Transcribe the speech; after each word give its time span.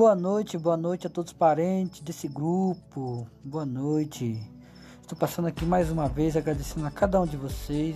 Boa 0.00 0.14
noite, 0.14 0.56
boa 0.56 0.78
noite 0.78 1.06
a 1.06 1.10
todos 1.10 1.30
os 1.30 1.36
parentes 1.36 2.00
desse 2.00 2.26
grupo. 2.26 3.28
Boa 3.44 3.66
noite. 3.66 4.40
Estou 5.02 5.18
passando 5.18 5.46
aqui 5.46 5.66
mais 5.66 5.90
uma 5.90 6.08
vez 6.08 6.38
agradecendo 6.38 6.86
a 6.86 6.90
cada 6.90 7.20
um 7.20 7.26
de 7.26 7.36
vocês. 7.36 7.94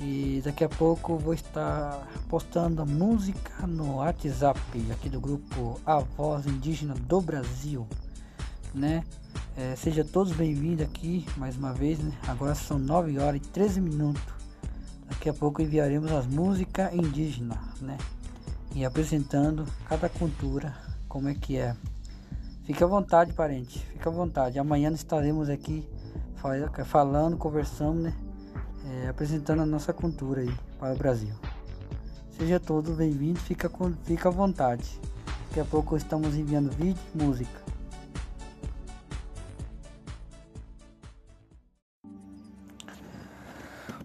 E 0.00 0.42
daqui 0.44 0.64
a 0.64 0.68
pouco 0.68 1.16
vou 1.16 1.32
estar 1.32 2.04
postando 2.28 2.84
música 2.84 3.64
no 3.64 3.98
WhatsApp 3.98 4.58
aqui 4.90 5.08
do 5.08 5.20
grupo 5.20 5.80
A 5.86 6.00
Voz 6.00 6.46
Indígena 6.46 6.94
do 6.94 7.20
Brasil, 7.20 7.86
né? 8.74 9.04
É, 9.56 9.76
seja 9.76 10.04
todos 10.04 10.32
bem-vindos 10.32 10.84
aqui 10.84 11.24
mais 11.36 11.56
uma 11.56 11.72
vez, 11.72 12.00
né? 12.00 12.10
Agora 12.26 12.56
são 12.56 12.76
9 12.76 13.20
horas 13.20 13.40
e 13.40 13.48
13 13.50 13.80
minutos. 13.80 14.34
Daqui 15.08 15.28
a 15.28 15.34
pouco 15.34 15.62
enviaremos 15.62 16.10
as 16.10 16.26
músicas 16.26 16.92
indígenas, 16.92 17.80
né? 17.80 17.96
E 18.74 18.84
apresentando 18.84 19.64
cada 19.88 20.08
cultura 20.08 20.89
como 21.10 21.28
é 21.28 21.34
que 21.34 21.58
é. 21.58 21.76
Fique 22.64 22.82
à 22.84 22.86
vontade, 22.86 23.32
parente. 23.32 23.80
Fique 23.80 24.06
à 24.06 24.10
vontade. 24.10 24.60
Amanhã 24.60 24.92
estaremos 24.92 25.50
aqui 25.50 25.86
falando, 26.84 27.36
conversando, 27.36 28.00
né? 28.00 28.14
É, 28.86 29.08
apresentando 29.08 29.60
a 29.60 29.66
nossa 29.66 29.92
cultura 29.92 30.40
aí 30.40 30.54
para 30.78 30.94
o 30.94 30.96
Brasil. 30.96 31.34
Seja 32.30 32.60
todos 32.60 32.96
bem-vindos, 32.96 33.42
fica, 33.42 33.68
fica 34.04 34.28
à 34.28 34.32
vontade. 34.32 35.00
Daqui 35.48 35.58
a 35.58 35.64
pouco 35.64 35.96
estamos 35.96 36.36
enviando 36.36 36.70
vídeo 36.70 37.02
e 37.12 37.18
música. 37.22 37.69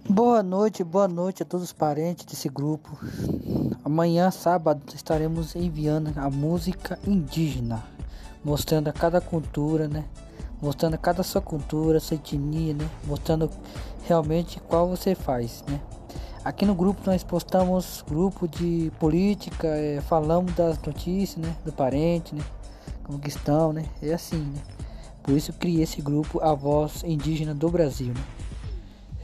Boa 0.07 0.43
noite, 0.43 0.83
boa 0.83 1.07
noite 1.07 1.41
a 1.41 1.45
todos 1.45 1.65
os 1.65 1.73
parentes 1.73 2.25
desse 2.25 2.47
grupo. 2.47 2.95
Amanhã, 3.83 4.29
sábado, 4.29 4.83
estaremos 4.93 5.55
enviando 5.55 6.13
a 6.15 6.29
música 6.29 6.99
indígena, 7.07 7.83
mostrando 8.43 8.87
a 8.87 8.93
cada 8.93 9.19
cultura, 9.19 9.87
né? 9.87 10.05
Mostrando 10.61 10.95
cada 10.99 11.23
sua 11.23 11.41
cultura, 11.41 11.99
sua 11.99 12.15
etnia, 12.15 12.75
né? 12.75 12.87
Mostrando 13.05 13.49
realmente 14.03 14.59
qual 14.59 14.87
você 14.87 15.15
faz, 15.15 15.63
né? 15.67 15.81
Aqui 16.43 16.67
no 16.67 16.75
grupo 16.75 17.01
nós 17.03 17.23
postamos 17.23 18.05
grupo 18.07 18.47
de 18.47 18.91
política, 18.99 19.67
é, 19.69 20.01
falamos 20.01 20.53
das 20.53 20.79
notícias, 20.83 21.43
né? 21.43 21.55
Do 21.65 21.73
parente, 21.73 22.35
né? 22.35 22.43
Como 23.03 23.17
que 23.17 23.29
estão, 23.29 23.73
né? 23.73 23.83
É 24.03 24.13
assim, 24.13 24.37
né? 24.37 24.61
Por 25.23 25.35
isso 25.35 25.51
criei 25.53 25.81
esse 25.81 25.99
grupo, 25.99 26.39
a 26.43 26.53
voz 26.53 27.03
indígena 27.03 27.55
do 27.55 27.71
Brasil, 27.71 28.13
né? 28.13 28.23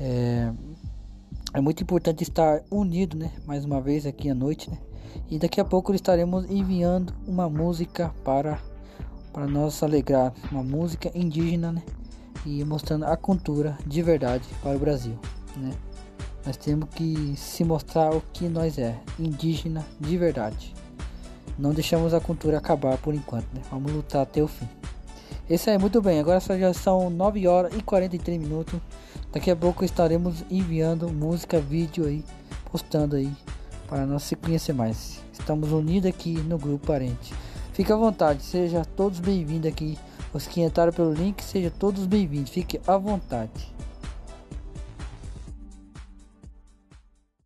É, 0.04 0.52
é 1.54 1.60
muito 1.60 1.84
importante 1.84 2.24
estar 2.24 2.62
unido, 2.72 3.18
né? 3.18 3.32
Mais 3.46 3.66
uma 3.66 3.82
vez 3.82 4.06
aqui 4.06 4.30
à 4.30 4.36
noite, 4.36 4.70
né? 4.70 4.78
E 5.30 5.38
daqui 5.38 5.60
a 5.60 5.66
pouco 5.66 5.94
estaremos 5.94 6.50
enviando 6.50 7.14
uma 7.28 7.50
música 7.50 8.14
para 8.24 8.60
para 9.34 9.48
nós 9.48 9.82
alegrar, 9.82 10.34
uma 10.52 10.62
música 10.62 11.10
indígena, 11.16 11.72
né? 11.72 11.82
E 12.46 12.64
mostrando 12.66 13.06
a 13.06 13.16
cultura 13.16 13.78
de 13.86 14.02
verdade 14.02 14.48
para 14.62 14.76
o 14.76 14.80
Brasil, 14.80 15.18
né? 15.58 15.72
Nós 16.46 16.58
temos 16.58 16.90
que 16.90 17.34
se 17.38 17.64
mostrar 17.64 18.14
o 18.14 18.22
que 18.34 18.50
nós 18.50 18.78
é, 18.78 19.00
indígena 19.20 19.86
de 20.00 20.18
verdade. 20.18 20.74
Não 21.58 21.72
deixamos 21.72 22.14
a 22.14 22.20
cultura 22.20 22.58
acabar 22.58 22.98
por 22.98 23.14
enquanto, 23.14 23.48
né? 23.54 23.62
Vamos 23.70 23.92
lutar 23.92 24.24
até 24.24 24.42
o 24.42 24.48
fim. 24.48 24.68
Esse 25.50 25.70
aí, 25.70 25.78
muito 25.78 26.02
bem. 26.02 26.20
Agora 26.20 26.40
já 26.40 26.74
são 26.74 27.10
9 27.10 27.48
horas 27.48 27.74
e 27.76 27.82
43 27.84 28.40
minutos. 28.40 28.80
Daqui 29.32 29.50
a 29.50 29.56
pouco 29.56 29.86
estaremos 29.86 30.44
enviando 30.52 31.08
música, 31.10 31.58
vídeo 31.58 32.06
aí, 32.06 32.22
postando 32.70 33.16
aí 33.16 33.32
para 33.88 34.06
nós 34.06 34.24
se 34.24 34.36
conhecer 34.36 34.74
mais. 34.74 35.22
Estamos 35.32 35.72
unidos 35.72 36.10
aqui 36.10 36.34
no 36.34 36.58
grupo 36.58 36.88
Parente. 36.88 37.34
Fique 37.72 37.94
à 37.94 37.96
vontade, 37.96 38.44
seja 38.44 38.84
todos 38.84 39.22
bem-vindos 39.22 39.72
aqui. 39.72 39.98
Os 40.34 40.48
que 40.48 40.62
entraram 40.62 40.92
pelo 40.92 41.14
link, 41.14 41.42
sejam 41.42 41.72
todos 41.72 42.06
bem-vindos. 42.06 42.52
Fique 42.52 42.82
à 42.86 42.98
vontade. 42.98 43.74